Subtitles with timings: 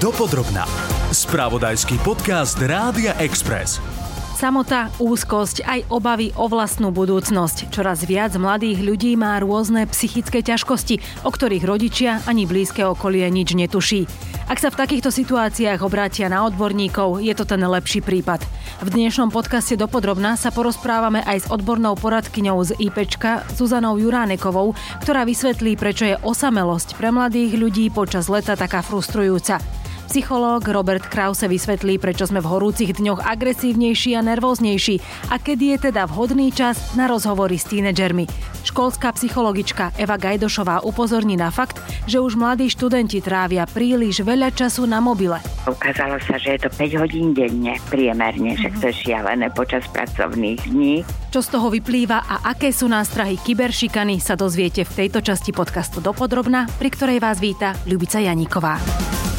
[0.00, 0.64] Dopodrobná.
[1.12, 3.84] Spravodajský podcast Rádia Express.
[4.32, 7.68] Samota, úzkosť, aj obavy o vlastnú budúcnosť.
[7.68, 13.52] Čoraz viac mladých ľudí má rôzne psychické ťažkosti, o ktorých rodičia ani blízke okolie nič
[13.52, 14.08] netuší.
[14.48, 18.40] Ak sa v takýchto situáciách obrátia na odborníkov, je to ten lepší prípad.
[18.80, 24.72] V dnešnom podcaste dopodrobná sa porozprávame aj s odbornou poradkyňou z IPčka Zuzanou Juránekovou,
[25.04, 29.79] ktorá vysvetlí, prečo je osamelosť pre mladých ľudí počas leta taká frustrujúca.
[30.10, 34.98] Psychológ Robert Krause vysvetlí, prečo sme v horúcich dňoch agresívnejší a nervóznejší
[35.30, 38.26] a kedy je teda vhodný čas na rozhovory s tínedžermi.
[38.66, 41.78] Školská psychologička Eva Gajdošová upozorní na fakt,
[42.10, 45.38] že už mladí študenti trávia príliš veľa času na mobile.
[45.70, 50.74] Ukázalo sa, že je to 5 hodín denne priemerne, že to je šialené počas pracovných
[50.74, 51.06] dní.
[51.30, 56.02] Čo z toho vyplýva a aké sú nástrahy kyberšikany sa dozviete v tejto časti podcastu
[56.02, 59.29] dopodrobna, pri ktorej vás víta Ľubica Janíková.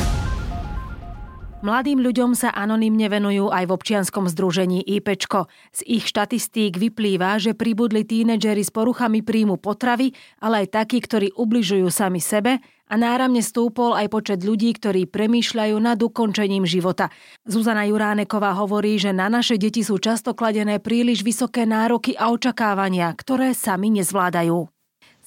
[1.62, 5.46] Mladým ľuďom sa anonymne venujú aj v občianskom združení IPčko.
[5.70, 10.10] Z ich štatistík vyplýva, že pribudli tínedžeri s poruchami príjmu potravy,
[10.42, 15.78] ale aj takí, ktorí ubližujú sami sebe a náramne stúpol aj počet ľudí, ktorí premýšľajú
[15.78, 17.14] nad ukončením života.
[17.46, 23.14] Zuzana Juráneková hovorí, že na naše deti sú často kladené príliš vysoké nároky a očakávania,
[23.14, 24.66] ktoré sami nezvládajú.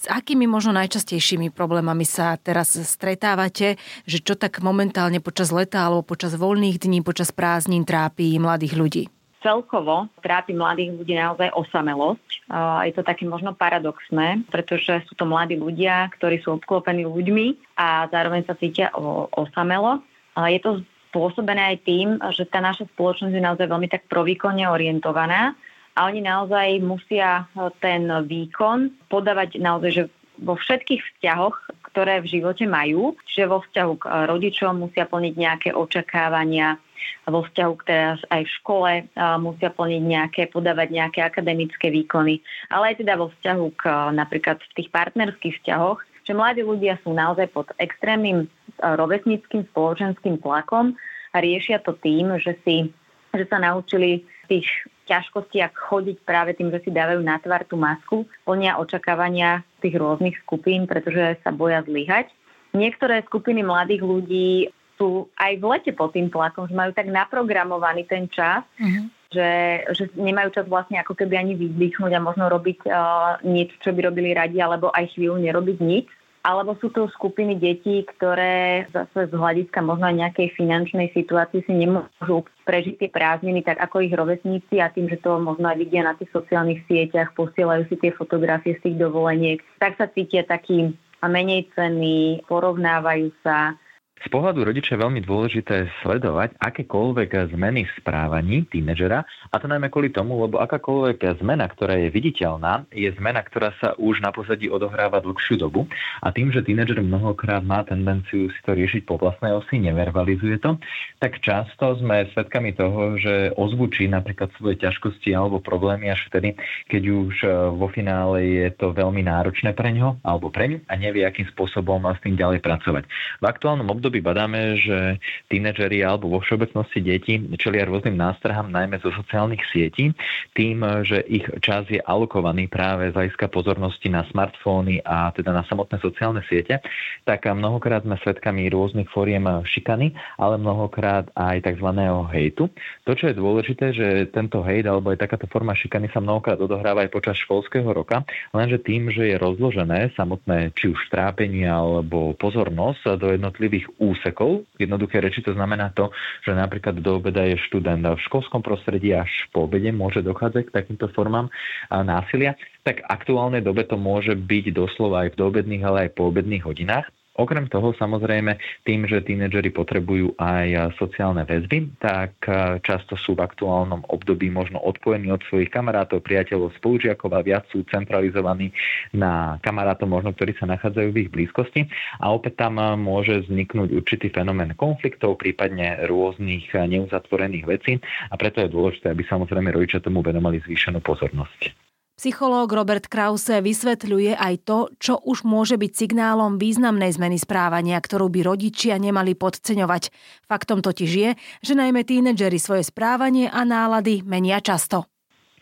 [0.05, 6.05] S akými možno najčastejšími problémami sa teraz stretávate, že čo tak momentálne počas leta alebo
[6.05, 9.05] počas voľných dní, počas prázdnin trápi mladých ľudí?
[9.41, 12.49] celkovo trápi mladých ľudí naozaj osamelosť.
[12.89, 18.09] Je to také možno paradoxné, pretože sú to mladí ľudia, ktorí sú obklopení ľuďmi a
[18.09, 18.89] zároveň sa cítia
[19.37, 20.01] osamelo.
[20.49, 20.81] Je to
[21.13, 25.53] spôsobené aj tým, že tá naša spoločnosť je naozaj veľmi tak provýkonne orientovaná
[25.95, 30.05] a oni naozaj musia e, ten výkon podávať naozaj, že
[30.43, 31.57] vo všetkých vzťahoch,
[31.95, 36.83] ktoré v živote majú, že vo vzťahu k e, rodičom musia plniť nejaké očakávania,
[37.29, 39.05] vo vzťahu k teraz aj v škole e,
[39.39, 42.43] musia plniť nejaké, podávať nejaké akademické výkony,
[42.75, 43.83] ale aj teda vo vzťahu k
[44.19, 48.49] napríklad v tých partnerských vzťahoch, že mladí ľudia sú naozaj pod extrémnym
[48.81, 50.97] rovesnickým spoločenským tlakom
[51.31, 52.91] a riešia to tým, že si
[53.35, 54.67] že sa naučili tých
[55.05, 59.97] ťažkosti, ak chodiť práve tým, že si dávajú na tvár tú masku, plnia očakávania tých
[59.97, 62.33] rôznych skupín, pretože sa boja zlyhať.
[62.75, 64.51] Niektoré skupiny mladých ľudí
[64.99, 69.11] sú aj v lete pod tým tlakom, že majú tak naprogramovaný ten čas, uh-huh.
[69.31, 69.51] že,
[69.95, 74.11] že nemajú čas vlastne ako keby ani vyzdýchnuť a možno robiť uh, niečo, čo by
[74.11, 76.07] robili radi, alebo aj chvíľu nerobiť nič
[76.45, 81.73] alebo sú to skupiny detí, ktoré zase z hľadiska možno aj nejakej finančnej situácii si
[81.73, 86.05] nemôžu prežiť tie prázdniny tak ako ich rovesníci a tým, že to možno aj vidia
[86.05, 90.93] na tých sociálnych sieťach, posielajú si tie fotografie z tých dovoleniek, tak sa cítia taký
[91.25, 93.81] menej cenní, porovnávajú sa,
[94.23, 99.93] z pohľadu rodiča je veľmi dôležité sledovať akékoľvek zmeny v správaní tínedžera, a to najmä
[99.93, 104.71] kvôli tomu, lebo akákoľvek zmena, ktorá je viditeľná, je zmena, ktorá sa už na pozadí
[104.71, 105.91] odohráva dlhšiu dobu.
[106.25, 110.81] A tým, že tínedžer mnohokrát má tendenciu si to riešiť po vlastnej osi, neverbalizuje to,
[111.21, 116.57] tak často sme svedkami toho, že ozvučí napríklad svoje ťažkosti alebo problémy až vtedy,
[116.89, 120.95] keď už e, vo finále je to veľmi náročné pre ňo alebo pre ňu a
[120.97, 123.05] nevie, akým spôsobom s tým ďalej pracovať.
[123.41, 125.17] V aktuálnom období období badáme, že
[125.49, 130.13] tínedžeri alebo vo všeobecnosti deti čelia rôznym nástrahám, najmä zo sociálnych sietí,
[130.53, 135.65] tým, že ich čas je alokovaný práve z hľadiska pozornosti na smartfóny a teda na
[135.65, 136.85] samotné sociálne siete,
[137.25, 141.89] tak mnohokrát sme svedkami rôznych fóriem šikany, ale mnohokrát aj tzv.
[142.29, 142.69] hejtu.
[143.09, 147.09] To, čo je dôležité, že tento hejt alebo aj takáto forma šikany sa mnohokrát odohráva
[147.09, 148.21] aj počas školského roka,
[148.53, 154.67] lenže tým, že je rozložené samotné či už trápenie alebo pozornosť do jednotlivých úsekov.
[154.77, 156.11] Jednoduché reči to znamená to,
[156.43, 160.75] že napríklad do obeda je študent v školskom prostredí až po obede môže dochádzať k
[160.75, 161.49] takýmto formám
[161.91, 166.29] násilia, tak v aktuálnej dobe to môže byť doslova aj v doobedných, ale aj po
[166.29, 167.09] obedných hodinách.
[167.35, 173.43] Okrem toho samozrejme tým, že tínedžeri potrebujú aj sociálne väzby, tak e, často sú v
[173.43, 178.71] aktuálnom období možno odpojení od svojich kamarátov, priateľov, spolužiakov a viac sú centralizovaní
[179.11, 181.91] na kamarátov, možno ktorí sa nachádzajú v ich blízkosti.
[182.23, 187.93] A opäť tam e, môže vzniknúť určitý fenomén konfliktov, prípadne rôznych neuzatvorených vecí
[188.31, 191.94] a preto je dôležité, aby samozrejme rodičia tomu venovali zvýšenú pozornosť.
[192.15, 198.31] Psychológ Robert Krause vysvetľuje aj to, čo už môže byť signálom významnej zmeny správania, ktorú
[198.31, 200.15] by rodičia nemali podceňovať.
[200.47, 205.14] Faktom totiž je, že najmä tínedžeri svoje správanie a nálady menia často.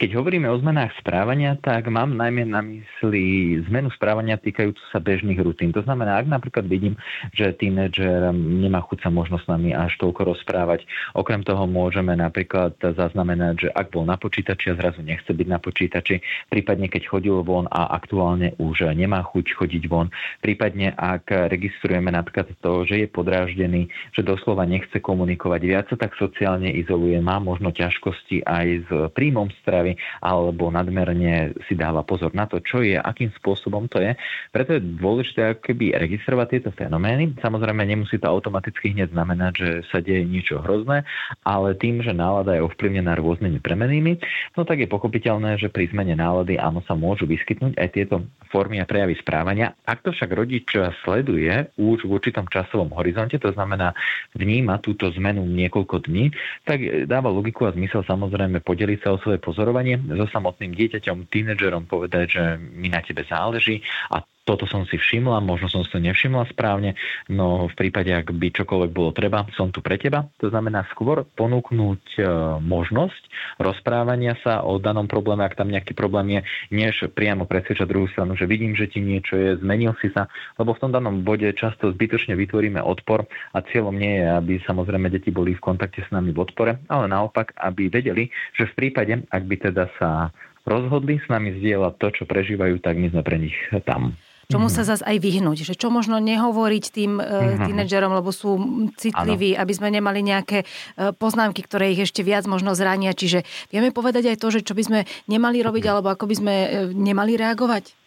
[0.02, 5.38] Keď hovoríme o zmenách správania, tak mám najmä na mysli zmenu správania týkajúcu sa bežných
[5.38, 5.70] rutín.
[5.70, 6.98] To znamená, ak napríklad vidím,
[7.30, 10.90] že tínedžer nemá chuť sa možno s nami až toľko rozprávať.
[11.14, 15.62] Okrem toho môžeme napríklad zaznamenať, že ak bol na počítači a zrazu nechce byť na
[15.62, 16.18] počítači,
[16.50, 20.10] prípadne keď chodil von a aktuálne už nemá chuť chodiť von,
[20.42, 23.86] prípadne ak registrujeme napríklad to, že je podráždený,
[24.18, 29.91] že doslova nechce komunikovať, viac tak sociálne izoluje, má možno ťažkosti aj s príjmom stravy
[30.20, 34.14] alebo nadmerne si dáva pozor na to, čo je, akým spôsobom to je.
[34.52, 37.38] Preto je dôležité keby registrovať tieto fenomény.
[37.42, 41.02] Samozrejme, nemusí to automaticky hneď znamenať, že sa deje niečo hrozné,
[41.42, 44.12] ale tým, že nálada je ovplyvnená rôznymi premenými,
[44.54, 48.22] no tak je pochopiteľné, že pri zmene nálady áno sa môžu vyskytnnúť aj tieto
[48.52, 49.74] formy a prejavy správania.
[49.82, 50.70] Ak to však rodič
[51.02, 53.96] sleduje už v určitom časovom horizonte, to znamená
[54.38, 56.30] vníma túto zmenu niekoľko dní,
[56.62, 56.78] tak
[57.10, 59.81] dáva logiku a zmysel samozrejme podeliť sa o svoje pozorovanie
[60.16, 65.38] so samotným dieťaťom, tínedžerom, povedať, že mi na tebe záleží a toto som si všimla,
[65.38, 66.98] možno som si to nevšimla správne,
[67.30, 70.26] no v prípade, ak by čokoľvek bolo treba, som tu pre teba.
[70.42, 72.22] To znamená skôr ponúknuť e,
[72.58, 73.22] možnosť
[73.62, 76.40] rozprávania sa o danom probléme, ak tam nejaký problém je,
[76.74, 80.26] než priamo presvedčať druhú stranu, že vidím, že ti niečo je, zmenil si sa,
[80.58, 83.22] lebo v tom danom bode často zbytočne vytvoríme odpor
[83.54, 87.06] a cieľom nie je, aby samozrejme deti boli v kontakte s nami v odpore, ale
[87.06, 88.26] naopak, aby vedeli,
[88.58, 90.34] že v prípade, ak by teda sa
[90.66, 93.54] rozhodli s nami zdieľať to, čo prežívajú, tak my sme pre nich
[93.86, 94.18] tam
[94.52, 94.84] čomu mm-hmm.
[94.84, 95.58] sa zase aj vyhnúť.
[95.64, 97.64] Že čo možno nehovoriť tým mm-hmm.
[97.72, 98.60] tínedžerom, lebo sú
[99.00, 99.64] citliví, ano.
[99.64, 100.66] aby sme nemali nejaké e,
[101.16, 103.16] poznámky, ktoré ich ešte viac možno zrania.
[103.16, 105.00] Čiže vieme povedať aj to, že čo by sme
[105.32, 105.94] nemali robiť, mm-hmm.
[105.96, 106.54] alebo ako by sme
[106.92, 108.02] nemali reagovať?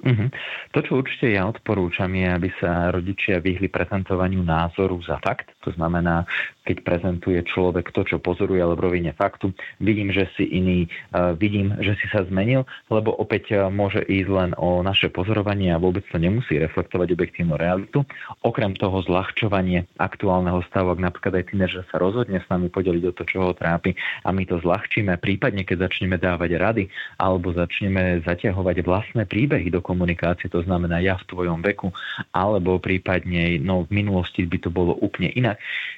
[0.00, 0.28] Mm-hmm.
[0.72, 5.52] To, čo určite ja odporúčam, je, aby sa rodičia vyhli prezentovaniu názoru za fakt.
[5.64, 6.24] To znamená,
[6.64, 9.52] keď prezentuje človek to, čo pozoruje, ale v rovine faktu,
[9.82, 14.30] vidím, že si iný, uh, vidím, že si sa zmenil, lebo opäť uh, môže ísť
[14.30, 18.06] len o naše pozorovanie a vôbec to nemusí reflektovať objektívnu realitu.
[18.46, 23.16] Okrem toho zľahčovanie aktuálneho stavu, ak napríklad aj tínedžer sa rozhodne s nami podeliť o
[23.16, 26.84] to, čo ho trápi a my to zľahčíme, prípadne keď začneme dávať rady
[27.18, 31.90] alebo začneme zaťahovať vlastné príbehy do komunikácie, to znamená ja v tvojom veku,
[32.30, 35.49] alebo prípadne no, v minulosti by to bolo úplne inak.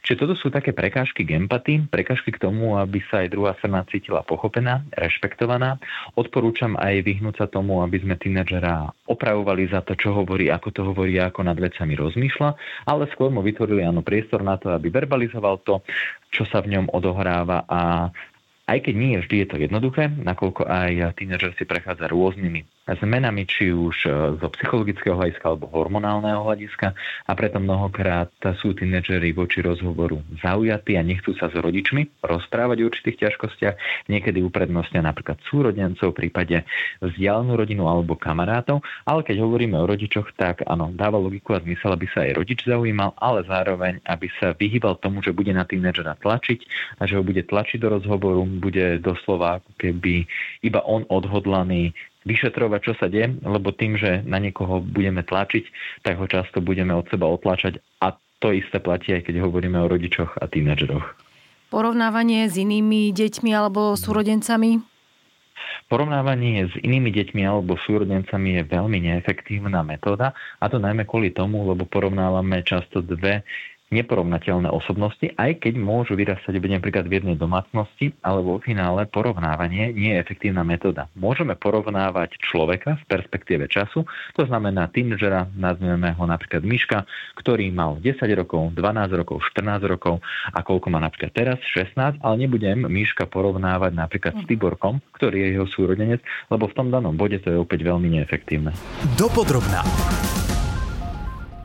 [0.06, 3.82] Čiže toto sú také prekážky k empatii, prekážky k tomu, aby sa aj druhá strana
[3.88, 5.80] cítila pochopená, rešpektovaná.
[6.14, 10.82] Odporúčam aj vyhnúť sa tomu, aby sme tínedžera opravovali za to, čo hovorí, ako to
[10.86, 12.50] hovorí, ako nad vecami rozmýšľa,
[12.88, 15.80] ale skôr mu vytvorili áno priestor na to, aby verbalizoval to,
[16.32, 18.10] čo sa v ňom odohráva a
[18.62, 23.70] aj keď nie vždy je to jednoduché, nakoľko aj tínedžer si prechádza rôznymi zmenami, či
[23.70, 24.10] už e,
[24.42, 26.98] zo psychologického hľadiska alebo hormonálneho hľadiska
[27.30, 32.86] a preto mnohokrát sú tínedžeri voči rozhovoru zaujatí a nechcú sa s rodičmi rozprávať o
[32.90, 33.74] určitých ťažkostiach.
[34.10, 36.66] Niekedy uprednostnia napríklad súrodencov, v prípade
[36.98, 41.94] vzdialenú rodinu alebo kamarátov, ale keď hovoríme o rodičoch, tak áno, dáva logiku a zmysel,
[41.94, 46.18] aby sa aj rodič zaujímal, ale zároveň, aby sa vyhýbal tomu, že bude na tínedžera
[46.18, 46.60] tlačiť
[46.98, 50.26] a že ho bude tlačiť do rozhovoru, bude doslova keby
[50.66, 55.64] iba on odhodlaný vyšetrovať, čo sa deje, lebo tým, že na niekoho budeme tlačiť,
[56.06, 59.86] tak ho často budeme od seba otlačať a to isté platí aj keď hovoríme o
[59.86, 61.14] rodičoch a tínedžeroch.
[61.70, 64.82] Porovnávanie s inými deťmi alebo súrodencami?
[65.88, 71.64] Porovnávanie s inými deťmi alebo súrodencami je veľmi neefektívna metóda a to najmä kvôli tomu,
[71.68, 73.44] lebo porovnávame často dve
[73.92, 79.92] neporovnateľné osobnosti, aj keď môžu vyrastať byť napríklad v jednej domácnosti, ale vo finále porovnávanie
[79.92, 81.12] nie je efektívna metóda.
[81.12, 87.04] Môžeme porovnávať človeka v perspektíve času, to znamená tínžera, nazveme ho napríklad Miška,
[87.36, 92.34] ktorý mal 10 rokov, 12 rokov, 14 rokov a koľko má napríklad teraz, 16, ale
[92.40, 97.36] nebudem Miška porovnávať napríklad s Tiborkom, ktorý je jeho súrodenec, lebo v tom danom bode
[97.44, 98.72] to je opäť veľmi neefektívne.
[99.20, 99.84] Dopodrobná.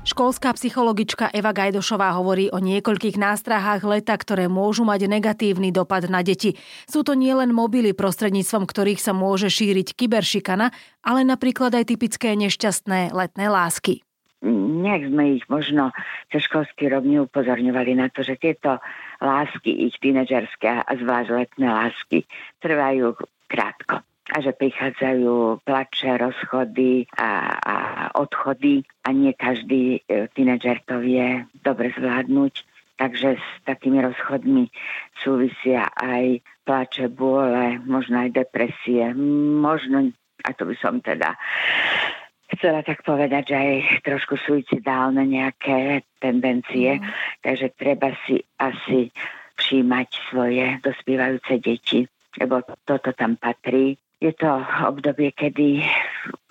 [0.08, 6.24] Školská psychologička Eva Gajdošová hovorí o niekoľkých nástrahách leta, ktoré môžu mať negatívny dopad na
[6.24, 6.56] deti.
[6.88, 10.72] Sú to nielen mobily, prostredníctvom ktorých sa môže šíriť kyberšikana,
[11.04, 14.00] ale napríklad aj typické nešťastné letné lásky.
[14.48, 15.92] Nejak sme ich možno
[16.32, 18.80] cez školský rok neupozorňovali na to, že tieto
[19.20, 22.24] lásky, ich tínedžerské a zvlášť letné lásky,
[22.64, 23.12] trvajú
[23.52, 27.76] krátko a že prichádzajú plače, rozchody a, a
[28.20, 32.54] odchody a nie každý e, tínedžer to vie dobre zvládnuť.
[32.98, 34.74] Takže s takými rozchodmi
[35.22, 39.14] súvisia aj plače, bôle, možno aj depresie,
[39.62, 41.38] možno, a to by som teda
[42.58, 46.98] chcela tak povedať, že aj trošku suicidálne nejaké tendencie.
[46.98, 47.06] Mm.
[47.46, 49.14] Takže treba si asi
[49.62, 53.98] všímať svoje dospievajúce deti lebo toto tam patrí.
[54.18, 54.50] Je to
[54.90, 55.86] obdobie, kedy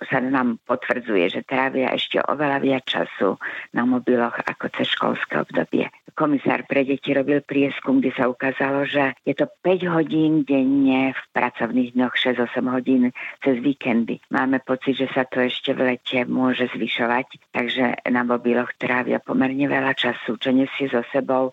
[0.07, 3.43] sa nám potvrdzuje, že trávia ešte oveľa viac času
[3.75, 5.91] na mobiloch ako cez školské obdobie.
[6.15, 11.23] Komisár pre deti robil prieskum, kde sa ukázalo, že je to 5 hodín denne v
[11.35, 13.11] pracovných dňoch, 6-8 hodín
[13.43, 14.23] cez víkendy.
[14.31, 19.67] Máme pocit, že sa to ešte v lete môže zvyšovať, takže na mobiloch trávia pomerne
[19.67, 21.51] veľa času, čo nesie so sebou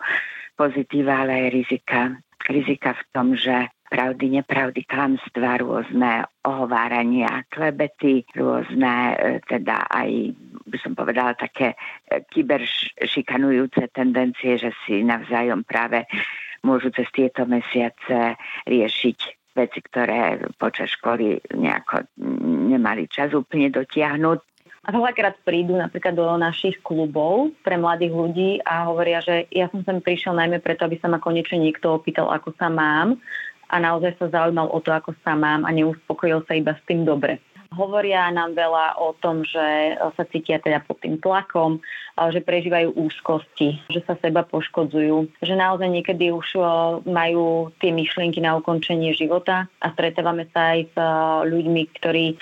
[0.54, 2.00] pozitíva, ale aj rizika.
[2.48, 10.34] Rizika v tom, že pravdy, nepravdy, klamstvá, rôzne ohovárania, klebety, rôzne e, teda aj
[10.66, 11.78] by som povedala také
[12.10, 16.10] e, kyberšikanujúce tendencie, že si navzájom práve
[16.66, 18.34] môžu cez tieto mesiace
[18.66, 19.20] riešiť
[19.54, 22.10] veci, ktoré počas školy nejako
[22.74, 24.40] nemali čas úplne dotiahnuť.
[24.84, 29.80] A veľakrát prídu napríklad do našich klubov pre mladých ľudí a hovoria, že ja som
[29.86, 33.16] sem prišiel najmä preto, aby sa ma konečne niekto opýtal, ako sa mám
[33.70, 37.08] a naozaj sa zaujímal o to, ako sa mám a neuspokojil sa iba s tým
[37.08, 37.40] dobre.
[37.74, 41.82] Hovoria nám veľa o tom, že sa cítia teda pod tým tlakom,
[42.30, 46.54] že prežívajú úzkosti, že sa seba poškodzujú, že naozaj niekedy už
[47.10, 50.96] majú tie myšlienky na ukončenie života a stretávame sa aj s
[51.50, 52.38] ľuďmi, ktorí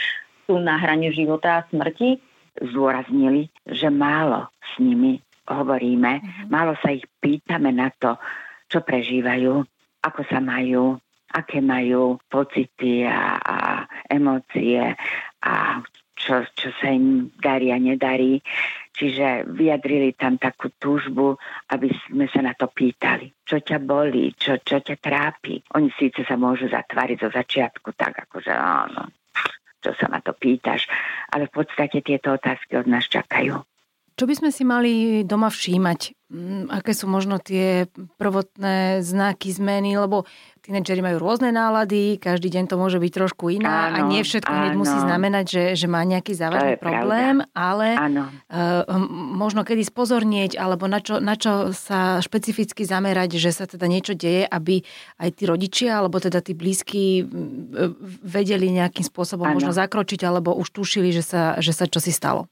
[0.51, 2.19] sú na hrane života a smrti.
[2.59, 6.47] Zdôraznili, že málo s nimi hovoríme, uh-huh.
[6.51, 8.15] málo sa ich pýtame na to,
[8.71, 9.63] čo prežívajú,
[10.03, 10.99] ako sa majú,
[11.31, 13.57] aké majú pocity a, a
[14.11, 14.95] emócie
[15.41, 15.79] a
[16.21, 18.37] čo, čo sa im darí a nedarí.
[18.91, 21.33] Čiže vyjadrili tam takú túžbu,
[21.73, 23.33] aby sme sa na to pýtali.
[23.41, 25.57] Čo ťa bolí, čo, čo ťa trápi.
[25.73, 29.09] Oni síce sa môžu zatváriť zo začiatku tak, akože áno,
[29.81, 30.85] čo sa ma to pýtaš,
[31.33, 33.57] ale v podstate tieto otázky od nás čakajú.
[34.13, 34.91] Čo by sme si mali
[35.25, 36.20] doma všímať?
[36.31, 39.99] Mm, aké sú možno tie prvotné znaky zmeny?
[39.99, 40.23] Lebo
[40.63, 44.47] tínedžeri majú rôzne nálady, každý deň to môže byť trošku iná áno, a nie všetko
[44.47, 47.57] hneď musí znamenať, že, že má nejaký závažný problém, pravda.
[47.57, 48.23] ale áno.
[48.47, 48.87] Uh,
[49.35, 54.15] možno kedy spozornieť, alebo na čo, na čo sa špecificky zamerať, že sa teda niečo
[54.15, 54.85] deje, aby
[55.19, 57.27] aj tí rodičia, alebo teda tí blízky
[58.23, 59.59] vedeli nejakým spôsobom áno.
[59.59, 62.47] možno zakročiť, alebo už tušili, že sa, že sa čosi stalo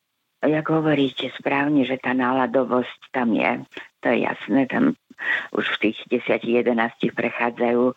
[0.48, 3.68] jak hovoríte správne, že tá náladovosť tam je,
[4.00, 4.96] to je jasné, tam
[5.52, 7.92] už v tých 10-11 prechádzajú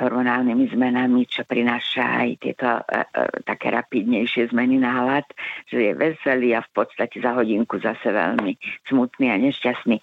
[0.00, 3.04] hormonálnymi zmenami, čo prináša aj tieto e, e,
[3.44, 5.28] také rapidnejšie zmeny nálad,
[5.68, 8.56] že je veselý a v podstate za hodinku zase veľmi
[8.88, 10.00] smutný a nešťastný.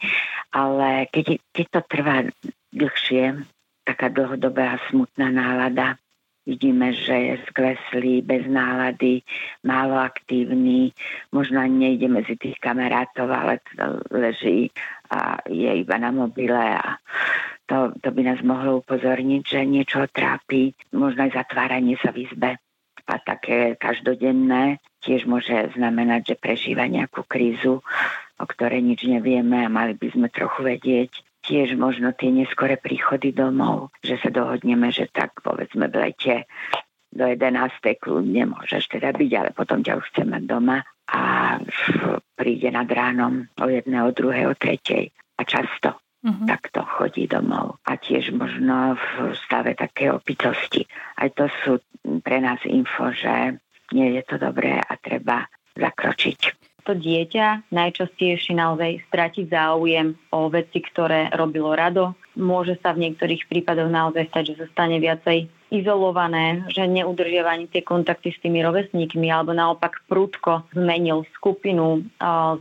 [0.54, 2.18] Ale keď, keď to trvá
[2.70, 3.42] dlhšie,
[3.82, 5.98] taká dlhodobá smutná nálada,
[6.48, 9.20] vidíme, že je skleslý, bez nálady,
[9.68, 10.96] málo aktívny,
[11.36, 13.60] možno ani nejde medzi tých kamarátov, ale
[14.08, 14.72] leží
[15.12, 16.96] a je iba na mobile a
[17.68, 22.56] to, to by nás mohlo upozorniť, že niečo trápi, možno aj zatváranie sa v izbe.
[23.08, 27.84] A také každodenné tiež môže znamenať, že prežíva nejakú krízu,
[28.40, 33.32] o ktorej nič nevieme a mali by sme trochu vedieť tiež možno tie neskore príchody
[33.32, 36.36] domov, že sa dohodneme, že tak povedzme v lete
[37.08, 37.72] do 11.
[38.04, 41.22] kľudne môžeš teda byť, ale potom ťa už chcem mať doma a
[42.36, 46.46] príde nad ránom o jedné, o druhej, o tretej a často uh-huh.
[46.46, 47.80] takto chodí domov.
[47.88, 50.84] A tiež možno v stave také opitosti.
[51.16, 51.80] Aj to sú
[52.20, 53.56] pre nás info, že
[53.96, 55.48] nie je to dobré a treba
[55.80, 62.16] zakročiť to dieťa najčastejšie naozaj stratiť záujem o veci, ktoré robilo rado.
[62.40, 67.68] Môže sa v niektorých prípadoch naozaj stať, že sa stane viacej izolované, že neudržiava ani
[67.68, 72.08] tie kontakty s tými rovesníkmi, alebo naopak prúdko zmenil skupinu,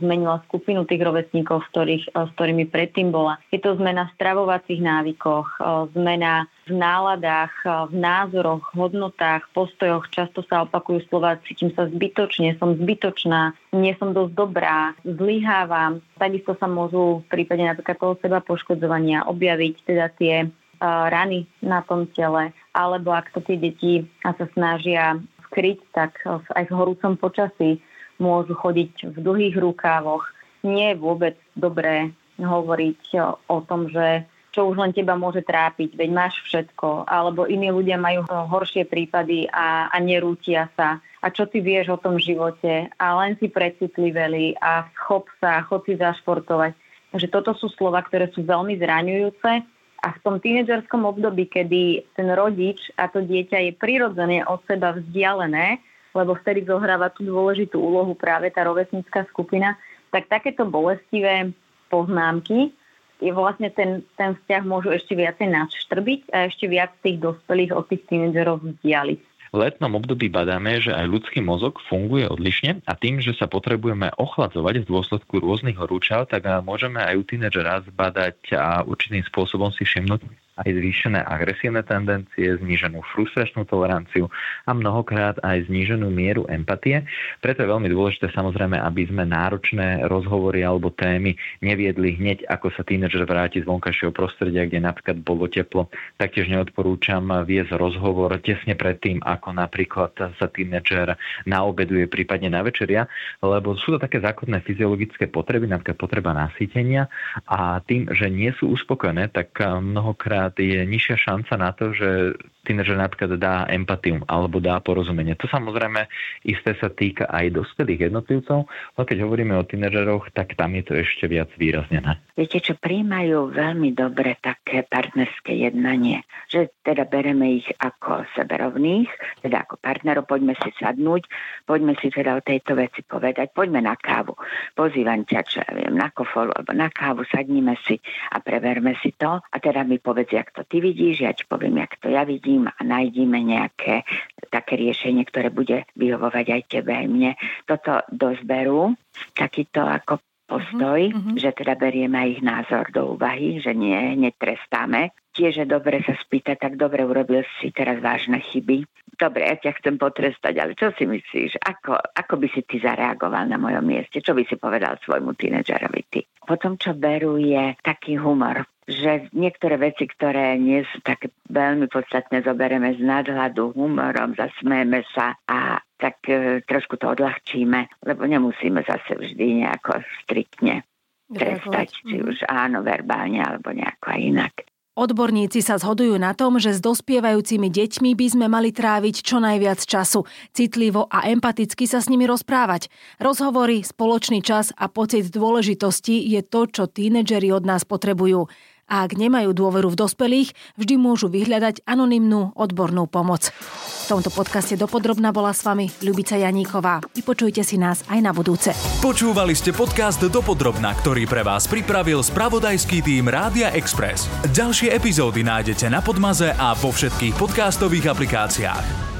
[0.03, 3.39] zmenila skupinu tých rovesníkov, s, ktorých, s ktorými predtým bola.
[3.51, 5.47] Je to zmena v stravovacích návykoch,
[5.95, 7.53] zmena v náladách,
[7.87, 10.11] v názoroch, hodnotách, postojoch.
[10.11, 16.03] Často sa opakujú slova, cítim sa zbytočne, som zbytočná, nie som dosť dobrá, zlyhávam.
[16.19, 22.07] Takisto sa môžu v prípade napríklad toho seba poškodzovania objaviť teda tie rany na tom
[22.11, 25.17] tele, alebo ak to tie deti sa snažia
[25.49, 27.81] skryť, tak aj v horúcom počasí
[28.17, 30.25] môžu chodiť v dlhých rukávoch.
[30.65, 33.01] Nie je vôbec dobré hovoriť
[33.49, 34.25] o tom, že
[34.57, 39.45] čo už len teba môže trápiť, veď máš všetko, alebo iní ľudia majú horšie prípady
[39.53, 40.97] a, a nerútia sa.
[41.21, 45.85] A čo ty vieš o tom živote a len si precitliveli a schop sa, chod
[45.85, 46.73] si zašportovať.
[47.13, 52.29] Takže toto sú slova, ktoré sú veľmi zraňujúce a v tom tínedžerskom období, kedy ten
[52.33, 55.81] rodič a to dieťa je prirodzene od seba vzdialené,
[56.13, 59.77] lebo vtedy zohráva tú dôležitú úlohu práve tá rovesnická skupina,
[60.13, 61.53] tak takéto bolestivé
[61.89, 62.73] poznámky
[63.17, 67.85] je vlastne ten, ten vzťah môžu ešte viacej naštrbiť a ešte viac tých dospelých od
[67.89, 69.21] tých tínedžerov vzdialiť.
[69.51, 74.11] V letnom období badáme, že aj ľudský mozog funguje odlišne a tým, že sa potrebujeme
[74.19, 79.87] ochladzovať v dôsledku rôznych horúčav, tak môžeme aj u tínedžera zbadať a určitým spôsobom si
[79.87, 84.27] všimnúť aj zvýšené agresívne tendencie, zníženú frustračnú toleranciu
[84.65, 87.05] a mnohokrát aj zníženú mieru empatie.
[87.41, 92.81] Preto je veľmi dôležité samozrejme, aby sme náročné rozhovory alebo témy neviedli hneď, ako sa
[92.81, 95.89] tínedžer vráti z vonkajšieho prostredia, kde napríklad bolo teplo.
[96.17, 103.05] Taktiež neodporúčam viesť rozhovor tesne predtým, ako napríklad sa tínedžer naobeduje, prípadne na večeria,
[103.43, 107.11] lebo sú to také základné fyziologické potreby, napríklad potreba nasýtenia
[107.45, 112.37] a tým, že nie sú uspokojené, tak mnohokrát je nižšia šanca na to, že
[112.67, 115.39] tínedžer napríklad dá empatiu alebo dá porozumenie.
[115.39, 116.11] To samozrejme
[116.43, 120.93] isté sa týka aj dospelých jednotlivcov, no keď hovoríme o tínedžeroch, tak tam je to
[120.99, 122.19] ešte viac výraznené.
[122.35, 129.09] Viete, čo príjmajú veľmi dobre také partnerské jednanie, že teda bereme ich ako seberovných,
[129.41, 131.23] teda ako partnerov, poďme si sadnúť,
[131.63, 134.35] poďme si teda o tejto veci povedať, poďme na kávu,
[134.75, 137.95] pozývam ťa, čo ja viem, na kofolu alebo na kávu, sadnime si
[138.35, 141.81] a preverme si to a teda mi povedz, jak to ty vidíš, ja ti poviem,
[141.81, 144.05] jak to ja vidím a nájdime nejaké
[144.53, 147.31] také riešenie, ktoré bude vyhovovať aj tebe, aj mne.
[147.65, 148.95] Toto dozberú,
[149.35, 151.35] takýto ako postoj, mm-hmm.
[151.35, 155.11] že teda berieme aj ich názor do úvahy, že nie, netrestáme.
[155.35, 158.87] Tiež je dobre sa spýtať, tak dobre urobil si teraz vážne chyby.
[159.19, 161.61] Dobre, ja ťa chcem potrestať, ale čo si myslíš?
[161.61, 164.23] Ako, ako by si ty zareagoval na mojom mieste?
[164.23, 166.21] Čo by si povedal svojmu tínedžerovi ty?
[166.47, 172.47] Potom, čo berú, je taký humor že niektoré veci, ktoré nie sú také veľmi podstatné,
[172.47, 179.19] zoberieme z nadhľadu, humorom, zasmejeme sa a tak e, trošku to odľahčíme, lebo nemusíme zase
[179.19, 180.87] vždy nejako striktne
[181.27, 182.25] trestať, či mhm.
[182.31, 184.53] už áno, verbálne alebo nejako aj inak.
[184.97, 189.77] Odborníci sa zhodujú na tom, že s dospievajúcimi deťmi by sme mali tráviť čo najviac
[189.85, 190.25] času,
[190.57, 192.89] citlivo a empaticky sa s nimi rozprávať.
[193.21, 198.49] Rozhovory, spoločný čas a pocit dôležitosti je to, čo tínedžeri od nás potrebujú
[198.87, 203.51] a ak nemajú dôveru v dospelých, vždy môžu vyhľadať anonymnú odbornú pomoc.
[203.51, 207.03] V tomto podcaste dopodrobná bola s vami Ľubica Janíková.
[207.11, 208.71] Vypočujte si nás aj na budúce.
[209.03, 214.31] Počúvali ste podcast Dopodrobná, ktorý pre vás pripravil spravodajský tým Rádia Express.
[214.55, 219.16] Ďalšie epizódy nájdete na Podmaze a vo všetkých podcastových aplikáciách.